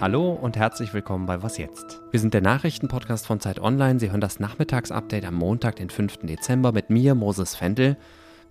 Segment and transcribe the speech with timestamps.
[0.00, 2.00] Hallo und herzlich willkommen bei Was jetzt?
[2.12, 3.98] Wir sind der Nachrichtenpodcast von Zeit Online.
[3.98, 6.18] Sie hören das Nachmittagsupdate am Montag, den 5.
[6.18, 7.96] Dezember mit mir, Moses Fendel.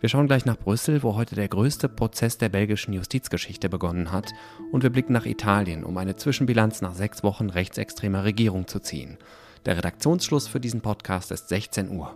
[0.01, 4.33] Wir schauen gleich nach Brüssel, wo heute der größte Prozess der belgischen Justizgeschichte begonnen hat.
[4.73, 9.17] Und wir blicken nach Italien, um eine Zwischenbilanz nach sechs Wochen rechtsextremer Regierung zu ziehen.
[9.65, 12.13] Der Redaktionsschluss für diesen Podcast ist 16 Uhr.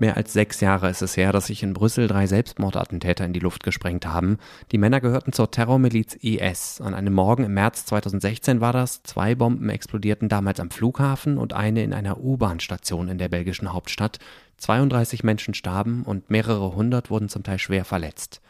[0.00, 3.40] Mehr als sechs Jahre ist es her, dass sich in Brüssel drei Selbstmordattentäter in die
[3.40, 4.38] Luft gesprengt haben.
[4.70, 6.80] Die Männer gehörten zur Terrormiliz IS.
[6.80, 9.02] An einem Morgen im März 2016 war das.
[9.02, 14.20] Zwei Bomben explodierten damals am Flughafen und eine in einer U-Bahn-Station in der belgischen Hauptstadt.
[14.58, 18.40] 32 Menschen starben und mehrere hundert wurden zum Teil schwer verletzt.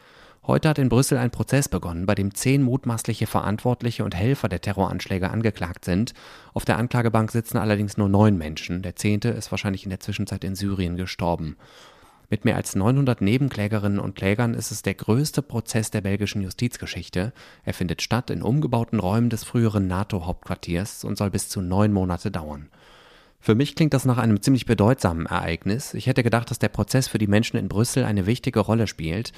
[0.48, 4.62] Heute hat in Brüssel ein Prozess begonnen, bei dem zehn mutmaßliche Verantwortliche und Helfer der
[4.62, 6.14] Terroranschläge angeklagt sind.
[6.54, 8.80] Auf der Anklagebank sitzen allerdings nur neun Menschen.
[8.80, 11.58] Der zehnte ist wahrscheinlich in der Zwischenzeit in Syrien gestorben.
[12.30, 17.34] Mit mehr als 900 Nebenklägerinnen und Klägern ist es der größte Prozess der belgischen Justizgeschichte.
[17.66, 22.30] Er findet statt in umgebauten Räumen des früheren NATO-Hauptquartiers und soll bis zu neun Monate
[22.30, 22.70] dauern.
[23.38, 25.92] Für mich klingt das nach einem ziemlich bedeutsamen Ereignis.
[25.92, 29.32] Ich hätte gedacht, dass der Prozess für die Menschen in Brüssel eine wichtige Rolle spielt.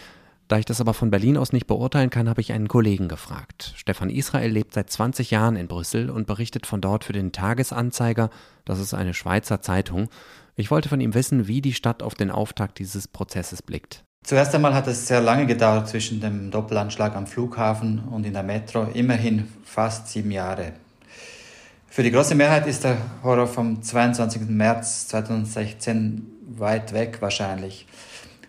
[0.50, 3.72] Da ich das aber von Berlin aus nicht beurteilen kann, habe ich einen Kollegen gefragt.
[3.76, 8.30] Stefan Israel lebt seit 20 Jahren in Brüssel und berichtet von dort für den Tagesanzeiger,
[8.64, 10.08] das ist eine Schweizer Zeitung.
[10.56, 14.02] Ich wollte von ihm wissen, wie die Stadt auf den Auftakt dieses Prozesses blickt.
[14.24, 18.42] Zuerst einmal hat es sehr lange gedauert zwischen dem Doppelanschlag am Flughafen und in der
[18.42, 20.72] Metro, immerhin fast sieben Jahre.
[21.86, 24.48] Für die große Mehrheit ist der Horror vom 22.
[24.48, 27.86] März 2016 weit weg wahrscheinlich.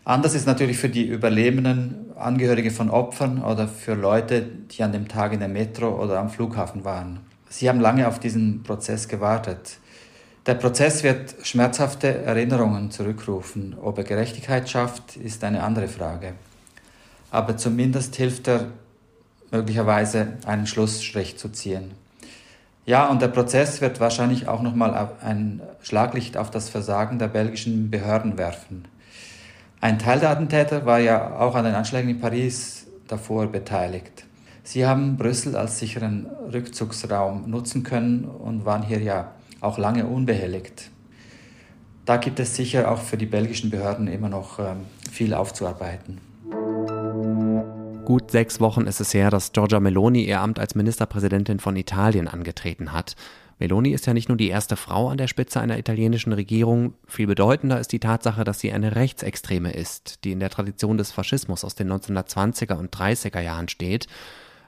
[0.04, 5.08] Anders ist natürlich für die Überlebenden, Angehörige von Opfern oder für Leute, die an dem
[5.08, 7.20] Tag in der Metro oder am Flughafen waren.
[7.50, 9.78] Sie haben lange auf diesen Prozess gewartet.
[10.48, 13.76] Der Prozess wird schmerzhafte Erinnerungen zurückrufen.
[13.80, 16.34] Ob er Gerechtigkeit schafft, ist eine andere Frage.
[17.30, 18.68] Aber zumindest hilft er
[19.52, 21.92] möglicherweise einen Schlussstrich zu ziehen.
[22.88, 27.92] Ja, und der Prozess wird wahrscheinlich auch nochmal ein Schlaglicht auf das Versagen der belgischen
[27.92, 28.86] Behörden werfen.
[29.84, 34.26] Ein Teil der Attentäter war ja auch an den Anschlägen in Paris davor beteiligt.
[34.62, 40.92] Sie haben Brüssel als sicheren Rückzugsraum nutzen können und waren hier ja auch lange unbehelligt.
[42.06, 46.20] Da gibt es sicher auch für die belgischen Behörden immer noch ähm, viel aufzuarbeiten.
[48.06, 52.28] Gut sechs Wochen ist es her, dass Giorgia Meloni ihr Amt als Ministerpräsidentin von Italien
[52.28, 53.16] angetreten hat.
[53.62, 57.28] Meloni ist ja nicht nur die erste Frau an der Spitze einer italienischen Regierung, viel
[57.28, 61.64] bedeutender ist die Tatsache, dass sie eine Rechtsextreme ist, die in der Tradition des Faschismus
[61.64, 64.08] aus den 1920er und 30er Jahren steht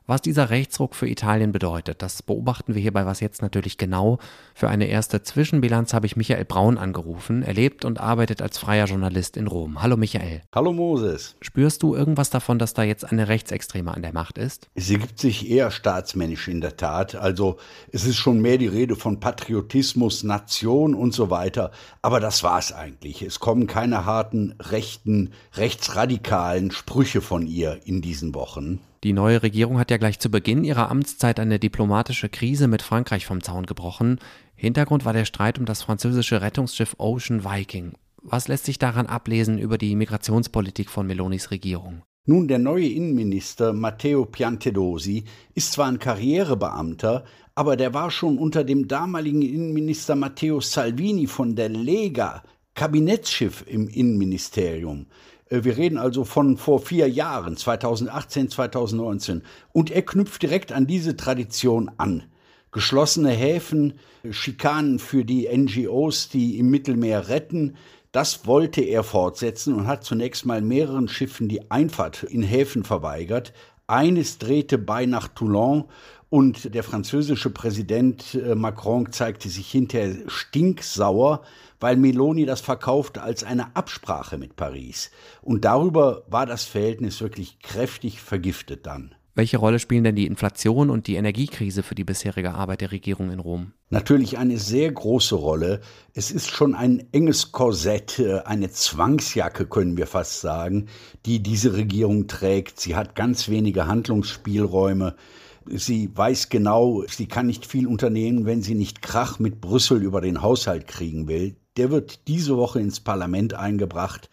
[0.05, 4.19] was dieser Rechtsruck für Italien bedeutet, das beobachten wir hier bei Was jetzt natürlich genau.
[4.53, 7.41] Für eine erste Zwischenbilanz habe ich Michael Braun angerufen.
[7.41, 9.81] Er lebt und arbeitet als freier Journalist in Rom.
[9.81, 10.41] Hallo Michael.
[10.53, 11.35] Hallo Moses.
[11.41, 14.67] Spürst du irgendwas davon, dass da jetzt eine Rechtsextreme an der Macht ist?
[14.75, 17.15] Sie gibt sich eher staatsmännisch in der Tat.
[17.15, 17.57] Also
[17.91, 21.71] es ist schon mehr die Rede von Patriotismus, Nation und so weiter.
[22.01, 23.21] Aber das war es eigentlich.
[23.21, 28.81] Es kommen keine harten, rechten, rechtsradikalen Sprüche von ihr in diesen Wochen.
[29.03, 33.25] Die neue Regierung hat ja gleich zu Beginn ihrer Amtszeit eine diplomatische Krise mit Frankreich
[33.25, 34.17] vom Zaun gebrochen.
[34.55, 37.95] Hintergrund war der Streit um das französische Rettungsschiff Ocean Viking.
[38.21, 42.01] Was lässt sich daran ablesen über die Migrationspolitik von Melonis Regierung?
[42.25, 47.25] Nun, der neue Innenminister Matteo Piantedosi ist zwar ein Karrierebeamter,
[47.55, 52.41] aber der war schon unter dem damaligen Innenminister Matteo Salvini von der Lega
[52.75, 55.07] Kabinettsschiff im Innenministerium.
[55.49, 59.43] Äh, wir reden also von vor vier Jahren, 2018, 2019.
[59.71, 62.23] Und er knüpft direkt an diese Tradition an.
[62.71, 63.93] Geschlossene Häfen,
[64.31, 67.75] Schikanen für die NGOs, die im Mittelmeer retten,
[68.11, 73.53] das wollte er fortsetzen und hat zunächst mal mehreren Schiffen die Einfahrt in Häfen verweigert.
[73.87, 75.85] Eines drehte bei nach Toulon
[76.29, 81.41] und der französische Präsident äh, Macron zeigte sich hinterher stinksauer,
[81.83, 85.11] weil Meloni das verkaufte als eine Absprache mit Paris.
[85.41, 89.15] Und darüber war das Verhältnis wirklich kräftig vergiftet dann.
[89.35, 93.31] Welche Rolle spielen denn die Inflation und die Energiekrise für die bisherige Arbeit der Regierung
[93.31, 93.73] in Rom?
[93.89, 95.81] Natürlich eine sehr große Rolle.
[96.13, 100.87] Es ist schon ein enges Korsett, äh, eine Zwangsjacke können wir fast sagen,
[101.25, 102.79] die diese Regierung trägt.
[102.79, 105.17] Sie hat ganz wenige Handlungsspielräume.
[105.65, 110.21] Sie weiß genau, sie kann nicht viel unternehmen, wenn sie nicht Krach mit Brüssel über
[110.21, 111.57] den Haushalt kriegen will.
[111.77, 114.29] Der wird diese Woche ins Parlament eingebracht.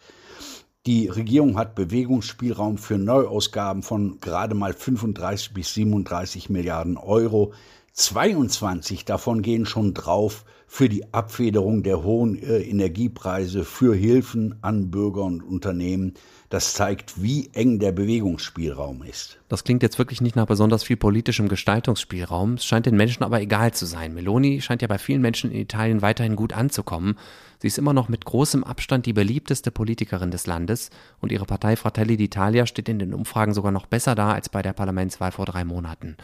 [0.85, 7.53] Die Regierung hat Bewegungsspielraum für Neuausgaben von gerade mal 35 bis 37 Milliarden Euro.
[7.93, 14.89] 22 davon gehen schon drauf für die Abfederung der hohen äh, Energiepreise, für Hilfen an
[14.89, 16.13] Bürger und Unternehmen.
[16.49, 19.37] Das zeigt, wie eng der Bewegungsspielraum ist.
[19.49, 22.53] Das klingt jetzt wirklich nicht nach besonders viel politischem Gestaltungsspielraum.
[22.53, 24.13] Es scheint den Menschen aber egal zu sein.
[24.13, 27.17] Meloni scheint ja bei vielen Menschen in Italien weiterhin gut anzukommen.
[27.59, 30.89] Sie ist immer noch mit großem Abstand die beliebteste Politikerin des Landes
[31.19, 34.61] und ihre Partei Fratelli d'Italia steht in den Umfragen sogar noch besser da als bei
[34.61, 36.15] der Parlamentswahl vor drei Monaten.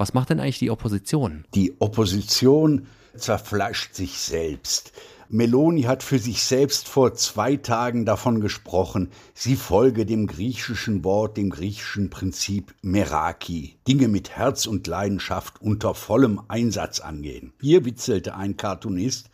[0.00, 1.44] Was macht denn eigentlich die Opposition?
[1.54, 4.92] Die Opposition zerfleischt sich selbst.
[5.28, 11.36] Meloni hat für sich selbst vor zwei Tagen davon gesprochen, sie folge dem griechischen Wort,
[11.36, 17.52] dem griechischen Prinzip Meraki, Dinge mit Herz und Leidenschaft unter vollem Einsatz angehen.
[17.60, 19.28] Hier witzelte ein Cartoonist,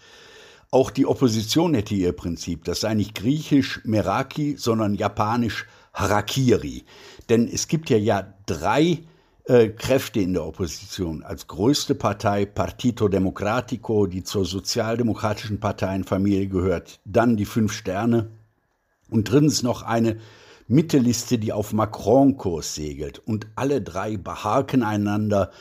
[0.72, 5.64] auch die Opposition hätte ihr Prinzip, das sei nicht griechisch Meraki, sondern japanisch
[5.94, 6.82] Harakiri.
[7.28, 9.04] Denn es gibt ja ja drei
[9.46, 11.22] äh, Kräfte in der Opposition.
[11.22, 17.00] Als größte Partei Partito Democratico, die zur sozialdemokratischen Parteienfamilie gehört.
[17.04, 18.28] Dann die Fünf Sterne.
[19.08, 20.18] Und drittens noch eine
[20.68, 23.20] Mittelliste, die auf Macron-Kurs segelt.
[23.20, 25.52] Und alle drei beharken einander,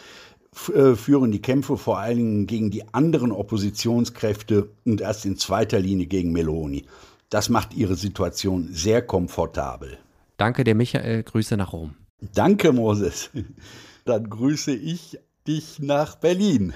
[0.74, 5.80] äh, führen die Kämpfe vor allen Dingen gegen die anderen Oppositionskräfte und erst in zweiter
[5.80, 6.86] Linie gegen Meloni.
[7.30, 9.98] Das macht ihre Situation sehr komfortabel.
[10.38, 11.24] Danke dir, Michael.
[11.24, 11.96] Grüße nach Rom.
[12.22, 13.30] Danke, Moses.
[14.06, 16.74] Dann grüße ich dich nach Berlin.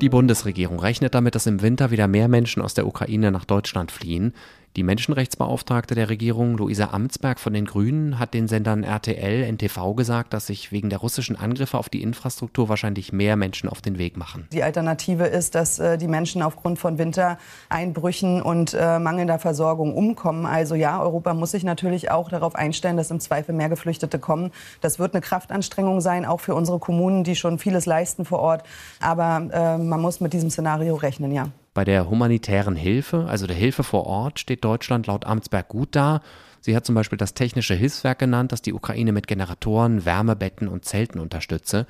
[0.00, 3.92] Die Bundesregierung rechnet damit, dass im Winter wieder mehr Menschen aus der Ukraine nach Deutschland
[3.92, 4.34] fliehen.
[4.74, 10.32] Die Menschenrechtsbeauftragte der Regierung, Luisa Amtsberg von den Grünen, hat den Sendern RTL, NTV gesagt,
[10.32, 14.16] dass sich wegen der russischen Angriffe auf die Infrastruktur wahrscheinlich mehr Menschen auf den Weg
[14.16, 14.48] machen.
[14.50, 20.46] Die Alternative ist, dass äh, die Menschen aufgrund von Wintereinbrüchen und äh, mangelnder Versorgung umkommen.
[20.46, 24.52] Also ja, Europa muss sich natürlich auch darauf einstellen, dass im Zweifel mehr Geflüchtete kommen.
[24.80, 28.62] Das wird eine Kraftanstrengung sein, auch für unsere Kommunen, die schon vieles leisten vor Ort.
[29.00, 31.48] Aber äh, man muss mit diesem Szenario rechnen, ja.
[31.74, 36.20] Bei der humanitären Hilfe, also der Hilfe vor Ort, steht Deutschland laut Amtsberg gut da.
[36.60, 40.84] Sie hat zum Beispiel das Technische Hilfswerk genannt, das die Ukraine mit Generatoren, Wärmebetten und
[40.84, 41.86] Zelten unterstütze.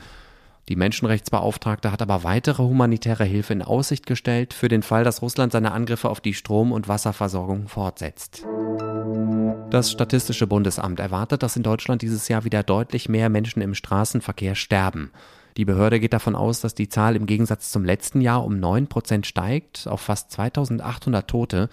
[0.69, 5.50] Die Menschenrechtsbeauftragte hat aber weitere humanitäre Hilfe in Aussicht gestellt, für den Fall, dass Russland
[5.50, 8.46] seine Angriffe auf die Strom- und Wasserversorgung fortsetzt.
[9.70, 14.55] Das Statistische Bundesamt erwartet, dass in Deutschland dieses Jahr wieder deutlich mehr Menschen im Straßenverkehr
[14.55, 15.11] sterben.
[15.56, 18.87] Die Behörde geht davon aus, dass die Zahl im Gegensatz zum letzten Jahr um 9
[18.87, 21.69] Prozent steigt, auf fast 2800 Tote.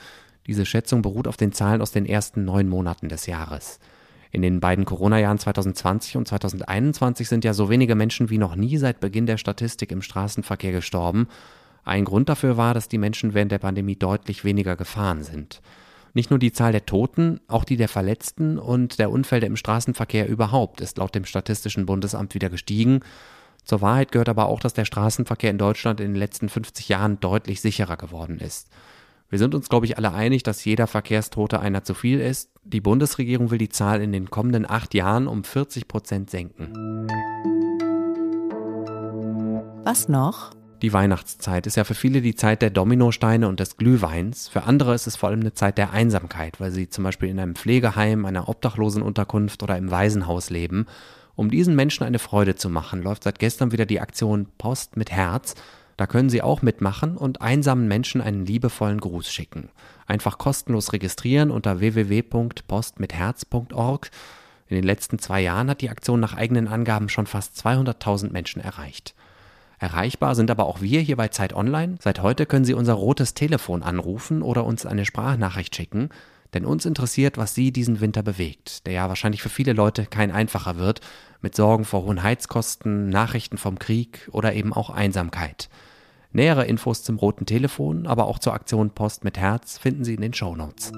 [0.48, 3.80] Diese Schätzung beruht auf den Zahlen aus den ersten neun Monaten des Jahres.
[4.32, 8.78] In den beiden Corona-Jahren 2020 und 2021 sind ja so wenige Menschen wie noch nie
[8.78, 11.28] seit Beginn der Statistik im Straßenverkehr gestorben.
[11.84, 15.62] Ein Grund dafür war, dass die Menschen während der Pandemie deutlich weniger gefahren sind.
[16.14, 20.28] Nicht nur die Zahl der Toten, auch die der Verletzten und der Unfälle im Straßenverkehr
[20.28, 23.02] überhaupt ist laut dem Statistischen Bundesamt wieder gestiegen
[23.70, 27.20] zur Wahrheit gehört aber auch, dass der Straßenverkehr in Deutschland in den letzten 50 Jahren
[27.20, 28.68] deutlich sicherer geworden ist.
[29.30, 32.50] Wir sind uns, glaube ich, alle einig, dass jeder Verkehrstote einer zu viel ist.
[32.64, 37.06] Die Bundesregierung will die Zahl in den kommenden acht Jahren um 40 Prozent senken.
[39.84, 40.50] Was noch?
[40.82, 44.48] Die Weihnachtszeit ist ja für viele die Zeit der Dominosteine und des Glühweins.
[44.48, 47.40] Für andere ist es vor allem eine Zeit der Einsamkeit, weil sie zum Beispiel in
[47.40, 50.88] einem Pflegeheim, einer Obdachlosenunterkunft oder im Waisenhaus leben
[51.40, 55.10] um diesen Menschen eine Freude zu machen, läuft seit gestern wieder die Aktion Post mit
[55.10, 55.56] Herz.
[55.96, 59.70] Da können Sie auch mitmachen und einsamen Menschen einen liebevollen Gruß schicken.
[60.06, 64.12] Einfach kostenlos registrieren unter www.postmitherz.org.
[64.68, 68.62] In den letzten zwei Jahren hat die Aktion nach eigenen Angaben schon fast 200.000 Menschen
[68.62, 69.16] erreicht.
[69.80, 71.96] Erreichbar sind aber auch wir hier bei Zeit Online.
[72.02, 76.10] Seit heute können Sie unser rotes Telefon anrufen oder uns eine Sprachnachricht schicken.
[76.54, 80.32] Denn uns interessiert, was Sie diesen Winter bewegt, der ja wahrscheinlich für viele Leute kein
[80.32, 81.02] einfacher wird,
[81.42, 85.70] mit Sorgen vor hohen Heizkosten, Nachrichten vom Krieg oder eben auch Einsamkeit.
[86.32, 90.22] Nähere Infos zum roten Telefon, aber auch zur Aktion Post mit Herz finden Sie in
[90.22, 90.92] den Show Notes.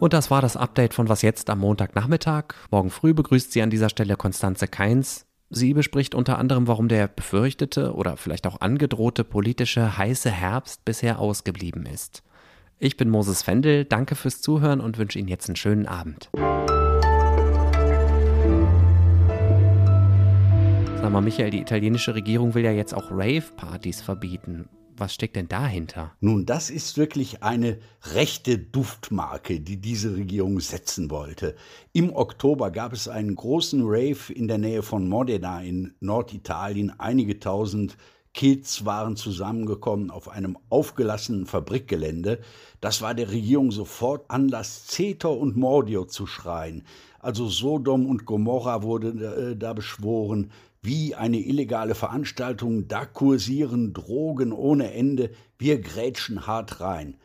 [0.00, 2.54] Und das war das Update von Was jetzt am Montagnachmittag.
[2.70, 5.26] Morgen früh begrüßt Sie an dieser Stelle Konstanze Keins.
[5.56, 11.20] Sie bespricht unter anderem, warum der befürchtete oder vielleicht auch angedrohte politische heiße Herbst bisher
[11.20, 12.24] ausgeblieben ist.
[12.80, 16.28] Ich bin Moses Fendel, danke fürs Zuhören und wünsche Ihnen jetzt einen schönen Abend.
[21.00, 24.68] Sag mal, Michael, die italienische Regierung will ja jetzt auch Rave-Partys verbieten.
[24.96, 26.12] Was steckt denn dahinter?
[26.20, 27.78] Nun, das ist wirklich eine
[28.12, 31.56] rechte Duftmarke, die diese Regierung setzen wollte.
[31.92, 36.92] Im Oktober gab es einen großen Rave in der Nähe von Modena in Norditalien.
[36.98, 37.96] Einige tausend
[38.34, 42.40] Kids waren zusammengekommen auf einem aufgelassenen Fabrikgelände.
[42.80, 46.82] Das war der Regierung sofort Anlass, Zeter und Mordio zu schreien.
[47.20, 50.50] Also Sodom und Gomorra wurde äh, da beschworen,
[50.84, 57.16] wie eine illegale Veranstaltung, da kursieren Drogen ohne Ende, wir grätschen hart rein.